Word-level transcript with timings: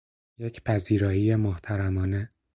یک 0.37 0.61
پذیرائی 0.63 1.33
محترمانه 1.35 2.31